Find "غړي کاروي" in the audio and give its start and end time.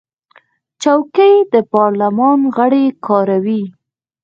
2.57-3.63